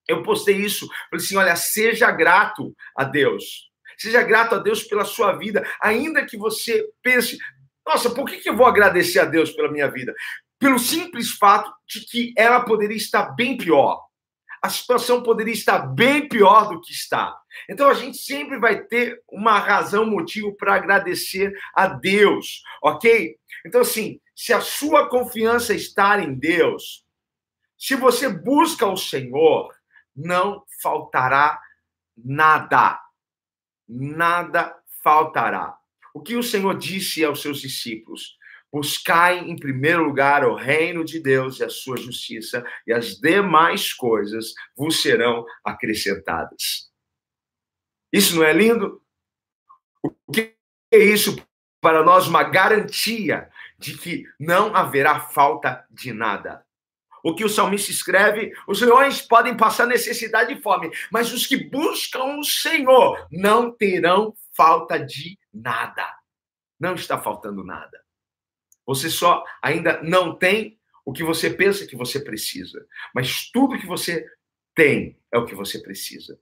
Eu 0.07 0.23
postei 0.23 0.57
isso, 0.57 0.89
falei 1.11 1.25
assim: 1.25 1.37
olha, 1.37 1.57
seja 1.57 2.11
grato 2.11 2.75
a 2.97 3.05
Deus. 3.05 3.69
Seja 3.99 4.23
grato 4.23 4.55
a 4.55 4.59
Deus 4.59 4.85
pela 4.85 5.05
sua 5.05 5.33
vida, 5.33 5.67
ainda 5.83 6.25
que 6.25 6.37
você 6.37 6.89
pense, 7.03 7.37
nossa, 7.85 8.11
por 8.11 8.27
que, 8.27 8.37
que 8.37 8.49
eu 8.49 8.57
vou 8.57 8.67
agradecer 8.67 9.19
a 9.19 9.25
Deus 9.25 9.51
pela 9.51 9.73
minha 9.73 9.91
vida? 9.91 10.15
Pelo 10.59 10.79
simples 10.79 11.33
fato 11.33 11.73
de 11.87 12.01
que 12.07 12.33
ela 12.37 12.61
poderia 12.61 12.97
estar 12.97 13.35
bem 13.35 13.57
pior 13.57 14.08
a 14.63 14.69
situação 14.69 15.23
poderia 15.23 15.53
estar 15.53 15.79
bem 15.79 16.29
pior 16.29 16.69
do 16.69 16.81
que 16.81 16.93
está. 16.93 17.37
Então 17.69 17.89
a 17.89 17.95
gente 17.95 18.19
sempre 18.19 18.59
vai 18.59 18.83
ter 18.85 19.23
uma 19.29 19.59
razão, 19.59 20.07
motivo 20.07 20.55
para 20.55 20.75
agradecer 20.75 21.53
a 21.75 21.87
Deus, 21.87 22.63
ok? 22.83 23.37
Então, 23.67 23.81
assim, 23.81 24.21
se 24.35 24.53
a 24.53 24.61
sua 24.61 25.09
confiança 25.09 25.75
está 25.75 26.21
em 26.21 26.35
Deus, 26.35 27.05
se 27.77 27.95
você 27.95 28.29
busca 28.29 28.87
o 28.87 28.97
Senhor, 28.97 29.75
não 30.15 30.65
faltará 30.83 31.61
nada. 32.17 33.01
Nada 33.89 34.75
faltará. 35.03 35.77
O 36.13 36.21
que 36.21 36.37
o 36.37 36.43
Senhor 36.43 36.77
disse 36.77 37.25
aos 37.25 37.41
seus 37.41 37.61
discípulos? 37.61 38.38
Buscai 38.73 39.39
em 39.39 39.57
primeiro 39.57 40.05
lugar 40.05 40.45
o 40.45 40.55
reino 40.55 41.05
de 41.05 41.21
Deus 41.21 41.59
e 41.59 41.65
a 41.65 41.71
sua 41.71 41.97
justiça, 41.97 42.65
e 42.87 42.93
as 42.93 43.19
demais 43.19 43.93
coisas 43.95 44.53
vos 44.77 45.01
serão 45.01 45.45
acrescentadas. 45.65 46.91
Isso 48.13 48.37
não 48.37 48.45
é 48.45 48.53
lindo? 48.53 49.03
O 50.03 50.33
que 50.33 50.55
é 50.93 50.99
isso 50.99 51.37
para 51.81 52.03
nós? 52.03 52.27
Uma 52.27 52.43
garantia 52.43 53.51
de 53.79 53.97
que 53.97 54.25
não 54.39 54.75
haverá 54.75 55.21
falta 55.21 55.87
de 55.91 56.13
nada. 56.13 56.65
O 57.23 57.35
que 57.35 57.45
o 57.45 57.49
salmista 57.49 57.91
escreve: 57.91 58.53
os 58.67 58.81
leões 58.81 59.21
podem 59.21 59.57
passar 59.57 59.87
necessidade 59.87 60.53
e 60.53 60.63
fome, 60.63 60.91
mas 61.11 61.33
os 61.33 61.47
que 61.47 61.57
buscam 61.57 62.39
o 62.39 62.45
Senhor 62.45 63.27
não 63.31 63.71
terão 63.71 64.35
falta 64.55 64.99
de 64.99 65.39
nada. 65.53 66.07
Não 66.79 66.95
está 66.95 67.21
faltando 67.21 67.65
nada. 67.65 68.08
Você 68.89 69.11
só 69.11 69.45
ainda 69.63 70.03
não 70.03 70.35
tem 70.35 70.79
o 71.05 71.13
que 71.13 71.23
você 71.23 71.51
pensa 71.51 71.87
que 71.87 71.95
você 71.95 72.19
precisa, 72.19 72.87
mas 73.15 73.51
tudo 73.51 73.79
que 73.79 73.87
você 73.87 74.27
tem 74.75 75.19
é 75.31 75.37
o 75.37 75.45
que 75.45 75.55
você 75.55 75.79
precisa. 75.79 76.41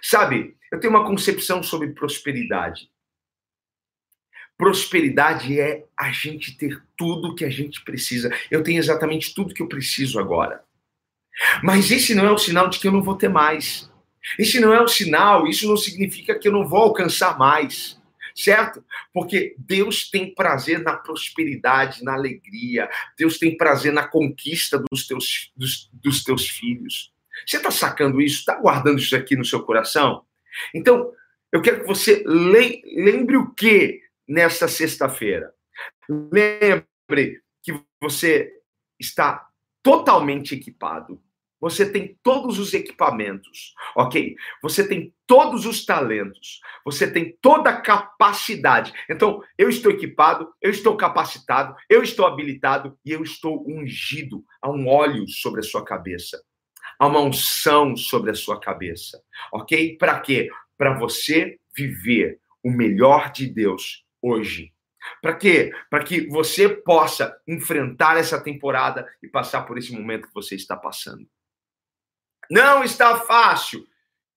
Sabe, 0.00 0.56
eu 0.72 0.80
tenho 0.80 0.94
uma 0.94 1.04
concepção 1.04 1.62
sobre 1.62 1.90
prosperidade. 1.90 2.90
Prosperidade 4.56 5.60
é 5.60 5.84
a 5.94 6.10
gente 6.10 6.56
ter 6.56 6.82
tudo 6.96 7.34
que 7.34 7.44
a 7.44 7.50
gente 7.50 7.84
precisa. 7.84 8.34
Eu 8.50 8.62
tenho 8.62 8.78
exatamente 8.78 9.34
tudo 9.34 9.52
que 9.52 9.62
eu 9.62 9.68
preciso 9.68 10.18
agora. 10.18 10.64
Mas 11.62 11.90
esse 11.90 12.14
não 12.14 12.24
é 12.24 12.32
o 12.32 12.38
sinal 12.38 12.70
de 12.70 12.78
que 12.78 12.88
eu 12.88 12.92
não 12.92 13.02
vou 13.02 13.16
ter 13.16 13.28
mais. 13.28 13.90
Esse 14.38 14.58
não 14.60 14.72
é 14.72 14.80
o 14.80 14.88
sinal, 14.88 15.46
isso 15.46 15.68
não 15.68 15.76
significa 15.76 16.38
que 16.38 16.48
eu 16.48 16.52
não 16.52 16.66
vou 16.66 16.80
alcançar 16.80 17.36
mais 17.36 18.00
certo? 18.34 18.84
Porque 19.12 19.54
Deus 19.58 20.10
tem 20.10 20.34
prazer 20.34 20.80
na 20.80 20.96
prosperidade, 20.96 22.04
na 22.04 22.14
alegria, 22.14 22.88
Deus 23.16 23.38
tem 23.38 23.56
prazer 23.56 23.92
na 23.92 24.06
conquista 24.06 24.82
dos 24.90 25.06
teus, 25.06 25.52
dos, 25.56 25.90
dos 25.92 26.24
teus 26.24 26.48
filhos. 26.48 27.12
Você 27.46 27.56
está 27.56 27.70
sacando 27.70 28.20
isso? 28.20 28.40
Está 28.40 28.56
guardando 28.56 28.98
isso 28.98 29.16
aqui 29.16 29.36
no 29.36 29.44
seu 29.44 29.62
coração? 29.62 30.24
Então, 30.74 31.12
eu 31.50 31.60
quero 31.60 31.80
que 31.80 31.86
você 31.86 32.22
lembre 32.26 33.36
o 33.36 33.52
que 33.52 34.00
nesta 34.28 34.68
sexta-feira? 34.68 35.52
Lembre 36.08 37.42
que 37.62 37.78
você 38.00 38.52
está 38.98 39.48
totalmente 39.82 40.54
equipado 40.54 41.20
você 41.62 41.88
tem 41.88 42.18
todos 42.24 42.58
os 42.58 42.74
equipamentos, 42.74 43.72
ok? 43.94 44.34
Você 44.60 44.86
tem 44.86 45.14
todos 45.28 45.64
os 45.64 45.86
talentos, 45.86 46.60
você 46.84 47.08
tem 47.08 47.38
toda 47.40 47.70
a 47.70 47.80
capacidade. 47.80 48.92
Então, 49.08 49.40
eu 49.56 49.68
estou 49.68 49.92
equipado, 49.92 50.52
eu 50.60 50.72
estou 50.72 50.96
capacitado, 50.96 51.76
eu 51.88 52.02
estou 52.02 52.26
habilitado 52.26 52.98
e 53.04 53.12
eu 53.12 53.22
estou 53.22 53.64
ungido. 53.64 54.44
Há 54.60 54.68
um 54.68 54.88
óleo 54.88 55.28
sobre 55.28 55.60
a 55.60 55.62
sua 55.62 55.84
cabeça, 55.84 56.42
há 56.98 57.06
uma 57.06 57.20
unção 57.20 57.96
sobre 57.96 58.32
a 58.32 58.34
sua 58.34 58.58
cabeça, 58.58 59.22
ok? 59.52 59.96
Para 59.96 60.18
quê? 60.18 60.50
Para 60.76 60.98
você 60.98 61.60
viver 61.76 62.40
o 62.60 62.72
melhor 62.72 63.30
de 63.30 63.46
Deus 63.46 64.04
hoje. 64.20 64.72
Para 65.20 65.34
quê? 65.36 65.72
Para 65.88 66.02
que 66.02 66.26
você 66.26 66.68
possa 66.68 67.36
enfrentar 67.46 68.16
essa 68.16 68.42
temporada 68.42 69.06
e 69.22 69.28
passar 69.28 69.62
por 69.62 69.78
esse 69.78 69.92
momento 69.92 70.26
que 70.26 70.34
você 70.34 70.56
está 70.56 70.76
passando. 70.76 71.24
Não 72.50 72.84
está 72.84 73.16
fácil. 73.20 73.86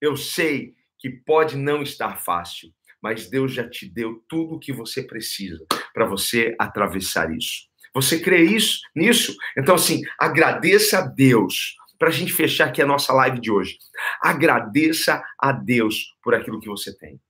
Eu 0.02 0.16
sei 0.16 0.76
que 1.00 1.10
pode 1.10 1.58
não 1.58 1.82
estar 1.82 2.18
fácil, 2.18 2.70
mas 3.02 3.30
Deus 3.30 3.54
já 3.54 3.68
te 3.70 3.88
deu 3.88 4.24
tudo 4.28 4.56
o 4.56 4.60
que 4.60 4.74
você 4.74 5.04
precisa 5.04 5.66
para 5.94 6.06
você 6.06 6.56
atravessar 6.60 7.32
isso. 7.32 7.68
Você 7.94 8.20
crê 8.20 8.44
isso, 8.44 8.82
nisso? 8.96 9.36
Então, 9.58 9.76
assim, 9.76 10.02
agradeça 10.20 11.00
a 11.00 11.02
Deus. 11.02 11.76
Para 11.98 12.10
a 12.10 12.12
gente 12.12 12.34
fechar 12.34 12.68
aqui 12.68 12.82
a 12.82 12.86
nossa 12.86 13.14
live 13.14 13.40
de 13.40 13.50
hoje. 13.50 13.78
Agradeça 14.22 15.24
a 15.40 15.54
Deus 15.54 16.14
por 16.22 16.36
aquilo 16.36 16.60
que 16.60 16.68
você 16.68 16.96
tem. 16.98 17.22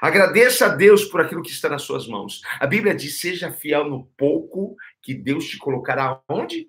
Agradeça 0.00 0.66
a 0.66 0.68
Deus 0.68 1.04
por 1.04 1.20
aquilo 1.20 1.42
que 1.42 1.50
está 1.50 1.68
nas 1.68 1.82
suas 1.82 2.06
mãos. 2.06 2.40
A 2.60 2.66
Bíblia 2.66 2.94
diz: 2.94 3.20
seja 3.20 3.52
fiel 3.52 3.88
no 3.88 4.06
pouco 4.16 4.76
que 5.02 5.12
Deus 5.12 5.46
te 5.46 5.58
colocará 5.58 6.20
onde? 6.28 6.68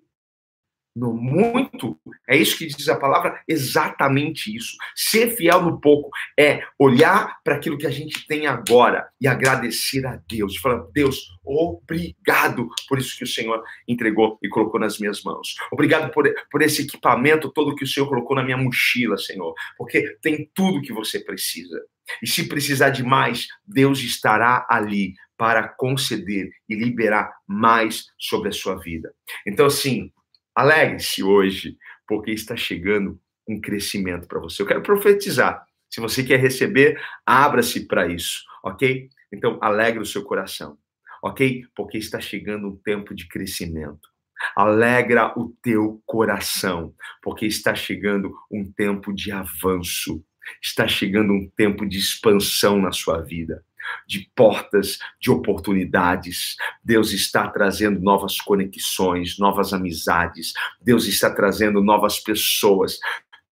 No 0.95 1.13
muito, 1.13 1.99
é 2.27 2.37
isso 2.37 2.57
que 2.57 2.67
diz 2.67 2.87
a 2.87 2.95
palavra, 2.97 3.41
exatamente 3.47 4.55
isso. 4.55 4.77
Ser 4.95 5.35
fiel 5.35 5.61
no 5.61 5.79
pouco 5.79 6.09
é 6.39 6.63
olhar 6.79 7.37
para 7.43 7.55
aquilo 7.55 7.77
que 7.77 7.85
a 7.85 7.91
gente 7.91 8.25
tem 8.25 8.47
agora 8.47 9.09
e 9.19 9.27
agradecer 9.27 10.05
a 10.05 10.19
Deus. 10.27 10.55
Falar, 10.57 10.85
Deus, 10.93 11.19
obrigado 11.43 12.69
por 12.87 12.97
isso 12.97 13.17
que 13.17 13.25
o 13.25 13.27
Senhor 13.27 13.61
entregou 13.85 14.39
e 14.41 14.47
colocou 14.47 14.79
nas 14.79 14.97
minhas 14.97 15.21
mãos. 15.21 15.55
Obrigado 15.71 16.11
por, 16.13 16.33
por 16.49 16.61
esse 16.61 16.83
equipamento 16.83 17.51
todo 17.51 17.75
que 17.75 17.83
o 17.83 17.87
Senhor 17.87 18.07
colocou 18.07 18.35
na 18.35 18.43
minha 18.43 18.57
mochila, 18.57 19.17
Senhor, 19.17 19.53
porque 19.77 20.17
tem 20.21 20.49
tudo 20.53 20.81
que 20.81 20.93
você 20.93 21.19
precisa. 21.19 21.81
E 22.21 22.27
se 22.27 22.47
precisar 22.47 22.89
de 22.89 23.03
mais, 23.03 23.47
Deus 23.67 23.99
estará 23.99 24.65
ali 24.69 25.13
para 25.37 25.67
conceder 25.67 26.49
e 26.69 26.75
liberar 26.75 27.31
mais 27.47 28.05
sobre 28.17 28.49
a 28.49 28.53
sua 28.53 28.75
vida. 28.75 29.13
Então, 29.45 29.65
assim, 29.65 30.11
alegre-se 30.55 31.21
hoje, 31.21 31.77
porque 32.07 32.31
está 32.31 32.55
chegando 32.55 33.19
um 33.47 33.59
crescimento 33.59 34.27
para 34.27 34.39
você. 34.39 34.61
Eu 34.61 34.67
quero 34.67 34.81
profetizar. 34.81 35.65
Se 35.89 36.01
você 36.01 36.23
quer 36.23 36.39
receber, 36.39 36.99
abra-se 37.25 37.87
para 37.87 38.07
isso, 38.07 38.43
ok? 38.63 39.09
Então, 39.31 39.59
alegre 39.61 40.01
o 40.01 40.05
seu 40.05 40.23
coração, 40.23 40.77
ok? 41.23 41.63
Porque 41.75 41.97
está 41.97 42.19
chegando 42.19 42.67
um 42.67 42.77
tempo 42.77 43.13
de 43.13 43.27
crescimento. 43.27 44.09
Alegra 44.55 45.33
o 45.39 45.55
teu 45.61 46.01
coração, 46.05 46.93
porque 47.21 47.45
está 47.45 47.73
chegando 47.73 48.33
um 48.51 48.69
tempo 48.71 49.13
de 49.13 49.31
avanço, 49.31 50.23
está 50.61 50.87
chegando 50.87 51.33
um 51.33 51.49
tempo 51.55 51.85
de 51.85 51.97
expansão 51.97 52.81
na 52.81 52.91
sua 52.91 53.21
vida, 53.21 53.63
de 54.07 54.29
portas, 54.35 54.99
de 55.19 55.31
oportunidades. 55.31 56.55
Deus 56.83 57.11
está 57.11 57.47
trazendo 57.49 57.99
novas 57.99 58.39
conexões, 58.39 59.37
novas 59.39 59.73
amizades. 59.73 60.53
Deus 60.81 61.05
está 61.05 61.33
trazendo 61.33 61.81
novas 61.81 62.19
pessoas 62.19 62.99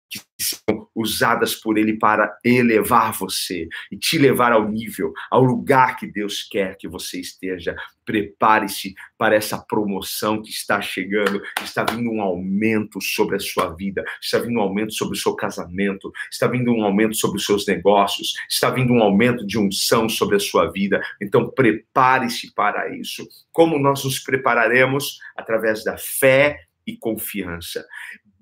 que 0.09 0.21
são 0.39 0.72
usadas 1.03 1.53
por 1.53 1.77
Ele 1.77 1.97
para 1.97 2.35
elevar 2.43 3.13
você 3.13 3.67
e 3.91 3.97
te 3.97 4.17
levar 4.17 4.51
ao 4.51 4.67
nível, 4.67 5.13
ao 5.29 5.43
lugar 5.43 5.97
que 5.97 6.07
Deus 6.07 6.43
quer 6.43 6.75
que 6.77 6.87
você 6.87 7.19
esteja. 7.19 7.75
Prepare-se 8.05 8.95
para 9.17 9.35
essa 9.35 9.57
promoção 9.57 10.41
que 10.41 10.49
está 10.49 10.81
chegando. 10.81 11.41
Está 11.63 11.83
vindo 11.83 12.09
um 12.09 12.21
aumento 12.21 13.01
sobre 13.01 13.35
a 13.35 13.39
sua 13.39 13.73
vida, 13.73 14.03
está 14.21 14.39
vindo 14.39 14.57
um 14.57 14.61
aumento 14.61 14.93
sobre 14.93 15.15
o 15.15 15.19
seu 15.19 15.35
casamento, 15.35 16.11
está 16.29 16.47
vindo 16.47 16.71
um 16.71 16.83
aumento 16.83 17.15
sobre 17.15 17.37
os 17.37 17.45
seus 17.45 17.65
negócios, 17.65 18.33
está 18.49 18.69
vindo 18.69 18.91
um 18.91 19.01
aumento 19.01 19.45
de 19.45 19.57
unção 19.57 20.09
sobre 20.09 20.35
a 20.35 20.39
sua 20.39 20.71
vida. 20.71 21.01
Então, 21.21 21.49
prepare-se 21.49 22.53
para 22.53 22.93
isso. 22.95 23.27
Como 23.51 23.79
nós 23.79 24.03
nos 24.03 24.19
prepararemos? 24.19 25.19
Através 25.37 25.83
da 25.83 25.97
fé 25.97 26.57
e 26.85 26.97
confiança. 26.97 27.85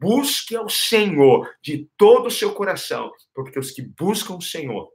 Busque 0.02 0.56
ao 0.56 0.68
Senhor 0.68 1.48
de 1.64 1.88
todo 1.96 2.26
o 2.26 2.32
seu 2.32 2.54
coração, 2.54 3.12
porque 3.36 3.60
os 3.60 3.70
que 3.70 3.84
buscam 3.84 4.34
o 4.34 4.42
Senhor 4.42 4.90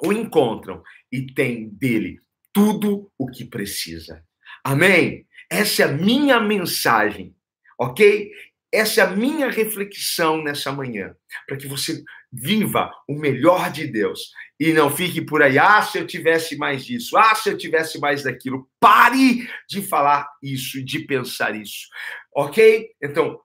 o 0.00 0.12
encontram 0.12 0.82
e 1.10 1.26
têm 1.26 1.68
dele 1.70 2.20
tudo 2.52 3.10
o 3.18 3.26
que 3.26 3.44
precisa. 3.44 4.22
Amém? 4.62 5.26
Essa 5.50 5.82
é 5.82 5.86
a 5.86 5.92
minha 5.92 6.38
mensagem, 6.38 7.34
ok? 7.78 8.30
Essa 8.72 9.00
é 9.00 9.04
a 9.04 9.10
minha 9.10 9.50
reflexão 9.50 10.42
nessa 10.42 10.72
manhã, 10.72 11.14
para 11.46 11.56
que 11.56 11.66
você 11.66 12.02
viva 12.32 12.90
o 13.08 13.14
melhor 13.14 13.70
de 13.70 13.86
Deus 13.86 14.32
e 14.58 14.72
não 14.72 14.90
fique 14.90 15.20
por 15.20 15.42
aí, 15.42 15.58
ah, 15.58 15.82
se 15.82 15.98
eu 15.98 16.06
tivesse 16.06 16.56
mais 16.56 16.84
disso, 16.84 17.16
ah, 17.16 17.34
se 17.34 17.48
eu 17.48 17.56
tivesse 17.56 17.98
mais 18.00 18.22
daquilo. 18.22 18.68
Pare 18.80 19.48
de 19.68 19.82
falar 19.82 20.28
isso, 20.42 20.84
de 20.84 21.00
pensar 21.00 21.54
isso, 21.54 21.86
ok? 22.34 22.88
Então, 23.02 23.40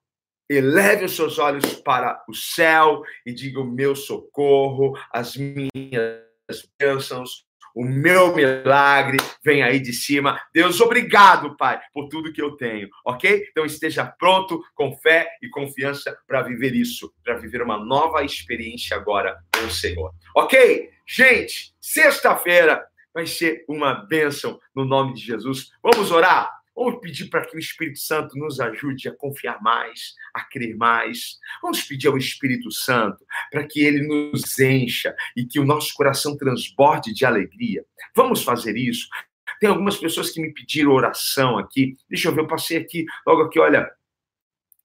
eleve 0.52 1.06
os 1.06 1.16
seus 1.16 1.40
olhos 1.40 1.76
para 1.76 2.24
o 2.28 2.34
céu 2.34 3.02
e 3.26 3.34
diga: 3.34 3.60
o 3.60 3.66
meu 3.66 3.96
socorro, 3.96 4.98
as 5.12 5.38
minhas 5.38 6.22
bênçãos, 6.78 7.46
o 7.74 7.86
meu 7.86 8.36
milagre 8.36 9.18
vem 9.44 9.64
aí 9.64 9.80
de 9.80 9.94
cima. 9.94 10.40
Deus, 10.54 10.82
obrigado, 10.82 11.56
Pai, 11.56 11.80
por 11.94 12.10
tudo 12.10 12.34
que 12.34 12.42
eu 12.42 12.58
tenho, 12.58 12.90
ok? 13.06 13.46
Então 13.50 13.66
esteja 13.66 14.06
pronto, 14.06 14.62
com 14.76 14.96
fé 14.98 15.30
e 15.42 15.50
confiança 15.50 16.18
para 16.28 16.42
viver 16.42 16.76
isso, 16.76 17.14
para 17.24 17.38
viver 17.38 17.62
uma 17.62 17.78
nova 17.78 18.24
experiência 18.24 18.98
agora 18.98 19.38
com 19.56 19.66
o 19.66 19.72
Senhor, 19.72 20.12
ok? 20.36 20.90
Gente, 21.08 21.74
sexta-feira 21.80 22.86
vai 23.14 23.26
ser 23.26 23.64
uma 23.68 23.94
bênção 23.94 24.60
no 24.76 24.86
nome 24.86 25.14
de 25.14 25.22
Jesus. 25.22 25.72
Vamos 25.82 26.12
orar? 26.12 26.61
Vamos 26.76 27.00
pedir 27.02 27.30
para 27.30 27.46
que 27.46 27.56
o 27.56 27.60
Espírito 27.60 28.00
Santo 28.00 28.38
nos 28.38 28.60
ajude 28.60 29.10
a 29.10 29.16
confiar 29.16 29.62
mais, 29.62 30.14
a 30.34 30.44
crer 30.44 30.76
mais. 30.76 31.38
Vamos 31.62 31.84
pedir 31.84 32.08
ao 32.08 32.18
Espírito 32.18 32.72
Santo 32.72 33.26
para 33.52 33.66
que 33.68 33.82
ele 33.82 34.08
nos 34.08 34.58
encha 34.60 35.16
e 35.36 35.46
que 35.46 35.60
o 35.60 35.66
nosso 35.66 35.94
coração 35.94 36.38
transborde 36.38 37.14
de 37.14 37.26
alegria. 37.26 37.86
Vamos 38.16 38.44
fazer 38.44 38.78
isso. 38.78 39.08
Tem 39.60 39.70
algumas 39.70 39.98
pessoas 39.98 40.32
que 40.32 40.42
me 40.42 40.54
pediram 40.54 40.92
oração 40.92 41.58
aqui. 41.58 41.96
Deixa 42.10 42.30
eu 42.30 42.34
ver, 42.34 42.42
eu 42.42 42.48
passei 42.48 42.78
aqui, 42.78 43.06
logo 43.28 43.44
aqui, 43.44 43.60
olha, 43.60 43.92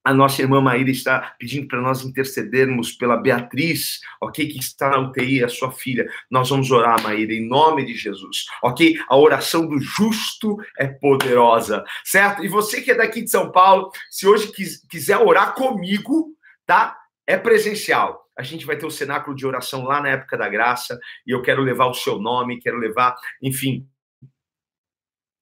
a 0.06 0.14
nossa 0.14 0.40
irmã 0.40 0.60
Maíra 0.60 0.88
está 0.88 1.34
pedindo 1.36 1.66
para 1.66 1.80
nós 1.80 2.04
intercedermos 2.04 2.92
pela 2.92 3.16
Beatriz, 3.16 3.98
ok? 4.20 4.46
Que 4.46 4.60
está 4.60 4.88
na 4.88 5.00
UTI, 5.00 5.42
a 5.42 5.48
sua 5.48 5.72
filha. 5.72 6.08
Nós 6.30 6.48
vamos 6.48 6.70
orar, 6.70 7.02
Maíra, 7.02 7.34
em 7.34 7.48
nome 7.48 7.84
de 7.84 7.92
Jesus, 7.92 8.44
ok? 8.62 8.96
A 9.08 9.16
oração 9.16 9.66
do 9.66 9.80
justo 9.80 10.58
é 10.78 10.86
poderosa, 10.86 11.84
certo? 12.04 12.44
E 12.44 12.48
você 12.48 12.80
que 12.80 12.92
é 12.92 12.94
daqui 12.94 13.20
de 13.20 13.28
São 13.28 13.50
Paulo, 13.50 13.90
se 14.08 14.28
hoje 14.28 14.52
quiser 14.88 15.18
orar 15.18 15.54
comigo, 15.54 16.28
tá? 16.64 16.96
É 17.26 17.36
presencial. 17.36 18.30
A 18.38 18.44
gente 18.44 18.64
vai 18.64 18.76
ter 18.76 18.86
o 18.86 18.90
cenáculo 18.92 19.34
de 19.34 19.44
oração 19.44 19.82
lá 19.82 20.00
na 20.00 20.10
época 20.10 20.38
da 20.38 20.48
graça, 20.48 20.96
e 21.26 21.32
eu 21.32 21.42
quero 21.42 21.62
levar 21.62 21.86
o 21.86 21.94
seu 21.94 22.20
nome, 22.20 22.60
quero 22.60 22.78
levar, 22.78 23.16
enfim, 23.42 23.84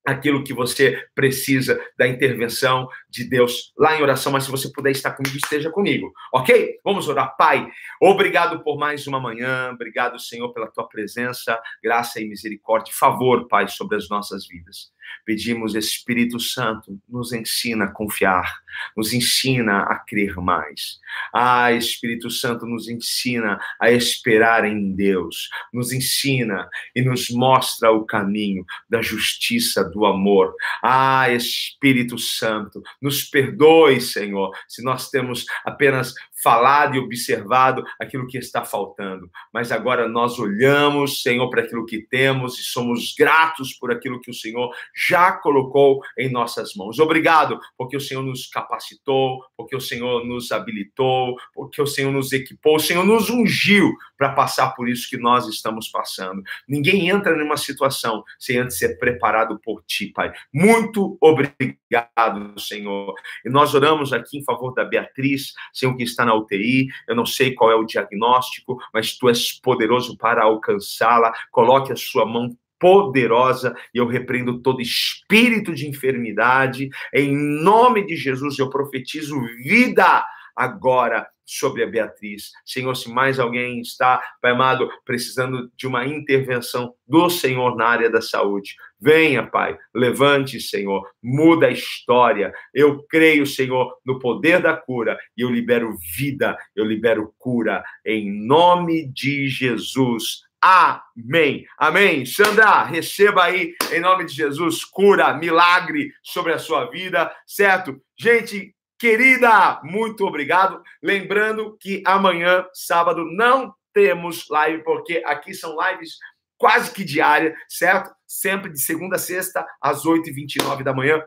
aquilo 0.05 0.45
que 0.45 0.53
você 0.53 1.03
precisa 1.15 1.81
da 1.99 2.07
intervenção 2.07 2.89
de 3.09 3.25
Deus 3.25 3.73
lá 3.79 3.97
em 3.97 4.03
oração, 4.03 4.33
mas 4.33 4.45
se 4.45 4.51
você 4.51 4.71
puder 4.71 4.91
estar 4.91 5.13
comigo, 5.13 5.37
esteja 5.37 5.71
comigo, 5.71 6.13
ok? 6.33 6.79
Vamos 6.85 7.09
orar. 7.09 7.37
Pai, 7.37 7.67
obrigado 8.01 8.63
por 8.63 8.79
mais 8.79 9.07
uma 9.07 9.21
manhã, 9.21 9.71
obrigado, 9.73 10.19
Senhor, 10.19 10.53
pela 10.53 10.71
tua 10.71 10.87
presença, 10.89 11.59
graça 11.83 12.21
e 12.21 12.29
misericórdia, 12.29 12.93
favor, 12.95 13.49
Pai, 13.49 13.69
sobre 13.69 13.97
as 13.97 14.09
nossas 14.09 14.47
vidas. 14.47 14.94
Pedimos, 15.25 15.75
Espírito 15.75 16.39
Santo, 16.39 16.99
nos 17.09 17.33
ensina 17.33 17.87
a 17.87 17.91
confiar, 17.91 18.61
nos 18.97 19.13
ensina 19.13 19.83
a 19.83 19.99
crer 19.99 20.37
mais. 20.37 20.99
Ah, 21.33 21.73
Espírito 21.73 22.31
Santo, 22.31 22.67
nos 22.67 22.89
ensina 22.89 23.59
a 23.81 23.91
esperar 23.91 24.65
em 24.65 24.95
Deus, 24.95 25.49
nos 25.73 25.93
ensina 25.93 26.69
e 26.95 27.03
nos 27.03 27.31
mostra 27.31 27.91
o 27.91 28.05
caminho 28.05 28.65
da 28.89 29.01
justiça, 29.01 29.85
do 29.85 30.05
amor. 30.05 30.55
Ah, 30.83 31.31
Espírito 31.31 32.19
Santo, 32.19 32.83
nos 33.01 33.23
perdoe, 33.23 34.01
Senhor, 34.01 34.51
se 34.69 34.83
nós 34.83 35.11
temos 35.11 35.45
apenas 35.65 36.15
falado 36.45 36.95
e 36.95 36.99
observado 36.99 37.83
aquilo 37.99 38.27
que 38.27 38.37
está 38.37 38.63
faltando. 38.63 39.31
Mas 39.51 39.73
agora 39.73 40.07
nós 40.07 40.39
olhamos, 40.39 41.23
Senhor, 41.23 41.49
para 41.49 41.63
aquilo 41.63 41.87
que 41.87 42.03
temos 42.03 42.59
e 42.59 42.63
somos 42.63 43.15
gratos 43.19 43.73
por 43.73 43.91
aquilo 43.91 44.21
que 44.21 44.31
o 44.31 44.35
Senhor 44.35 44.71
já 44.95 45.33
colocou 45.33 46.01
em 46.19 46.31
nossas 46.31 46.75
mãos. 46.75 46.99
Obrigado, 46.99 47.59
porque 47.77 47.97
o 47.97 48.01
Senhor 48.01 48.23
nos 48.23 48.47
capacitou, 48.47 49.45
porque 49.57 49.75
o 49.75 49.81
Senhor 49.81 50.25
nos 50.25 50.53
habilitou, 50.53 51.37
porque 51.53 51.81
o 51.81 51.87
Senhor 51.87 52.13
nos 52.13 52.33
equipou, 52.33 52.77
o 52.77 52.81
Senhor 52.81 53.05
nos 53.05 53.31
ungiu 53.31 53.93
para 54.17 54.31
passar 54.31 54.71
por 54.71 54.89
isso 54.89 55.09
que 55.09 55.17
nós 55.17 55.47
estamos 55.49 55.89
passando. 55.89 56.43
Ninguém 56.69 57.09
entra 57.09 57.37
numa 57.37 57.57
situação 57.57 58.23
sem 58.39 58.59
antes 58.59 58.79
ser 58.79 58.99
preparado 58.99 59.59
por 59.63 59.83
ti, 59.85 60.07
Pai. 60.07 60.33
Muito 60.53 61.19
obrigado, 61.21 62.59
Senhor. 62.61 63.15
E 63.45 63.51
nós 63.51 63.75
oramos 63.75 64.13
aqui 64.13 64.39
em 64.39 64.45
favor 64.45 64.73
da 64.73 64.85
Beatriz, 64.85 65.53
Senhor, 65.73 65.97
que 65.97 66.05
está 66.05 66.25
na 66.25 66.35
UTI, 66.35 66.89
eu 67.09 67.15
não 67.15 67.27
sei 67.27 67.55
qual 67.55 67.71
é 67.71 67.75
o 67.75 67.85
diagnóstico, 67.85 68.79
mas 68.93 69.17
tu 69.17 69.29
és 69.29 69.53
poderoso 69.61 70.17
para 70.17 70.45
alcançá-la. 70.45 71.33
Coloque 71.51 71.93
a 71.93 71.97
sua 71.97 72.25
mão 72.25 72.57
poderosa 72.85 73.75
e 73.95 73.99
eu 73.99 74.07
repreendo 74.07 74.61
todo 74.61 74.83
espírito 74.83 75.75
de 75.75 75.89
enfermidade. 75.89 76.91
Em 77.15 77.35
nome 77.35 78.05
de 78.05 78.15
Jesus, 78.15 78.59
eu 78.59 78.69
profetizo 78.69 79.41
vida 79.63 80.23
agora 80.55 81.27
sobre 81.47 81.83
a 81.83 81.87
Beatriz. 81.87 82.51
Senhor, 82.63 82.95
se 82.95 83.11
mais 83.11 83.39
alguém 83.39 83.81
está, 83.81 84.21
Pai 84.43 84.53
amado, 84.53 84.87
precisando 85.03 85.71
de 85.75 85.87
uma 85.87 86.07
intervenção 86.07 86.95
do 87.09 87.31
Senhor 87.31 87.75
na 87.75 87.87
área 87.87 88.11
da 88.11 88.21
saúde, 88.21 88.75
venha, 89.01 89.47
Pai, 89.47 89.79
levante, 89.95 90.61
Senhor, 90.61 91.09
muda 91.23 91.69
a 91.69 91.71
história. 91.71 92.53
Eu 92.75 93.03
creio, 93.05 93.47
Senhor, 93.47 93.95
no 94.05 94.19
poder 94.19 94.61
da 94.61 94.77
cura 94.77 95.19
e 95.35 95.41
eu 95.41 95.49
libero 95.49 95.97
vida, 96.15 96.55
eu 96.77 96.85
libero 96.85 97.33
cura 97.39 97.83
em 98.05 98.47
nome 98.47 99.11
de 99.11 99.49
Jesus. 99.49 100.43
Amém. 100.67 101.67
Amém. 101.77 102.25
Sandra, 102.25 102.85
receba 102.85 103.45
aí, 103.45 103.75
em 103.93 104.01
nome 104.01 104.25
de 104.25 104.33
Jesus, 104.33 104.83
cura, 104.83 105.35
milagre 105.35 106.11
sobre 106.23 106.55
a 106.55 106.59
sua 106.59 106.87
vida, 106.87 107.31
certo? 107.47 108.01
Gente, 108.19 108.75
Querida, 108.99 109.83
muito 109.83 110.25
obrigado. 110.25 110.83
Lembrando 111.03 111.77
que 111.79 112.03
amanhã, 112.07 112.67
sábado, 112.73 113.27
não 113.27 113.75
temos 113.93 114.49
live, 114.49 114.83
porque 114.83 115.23
aqui 115.27 115.53
são 115.53 115.77
lives 115.79 116.17
quase 116.57 116.91
que 116.91 117.05
diária, 117.05 117.55
certo? 117.69 118.15
Sempre 118.27 118.73
de 118.73 118.81
segunda 118.81 119.17
a 119.17 119.19
sexta, 119.19 119.67
às 119.79 120.05
8h29 120.07 120.83
da 120.83 120.95
manhã. 120.95 121.23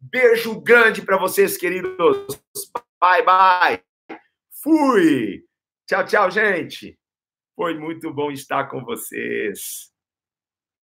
Beijo 0.00 0.60
grande 0.60 1.02
para 1.02 1.18
vocês, 1.18 1.56
queridos. 1.56 2.26
Bye, 3.00 3.22
bye. 3.24 4.18
Fui. 4.60 5.44
Tchau, 5.86 6.04
tchau, 6.04 6.30
gente. 6.32 6.98
Foi 7.56 7.78
muito 7.78 8.12
bom 8.12 8.30
estar 8.30 8.68
com 8.68 8.84
vocês. 8.84 9.93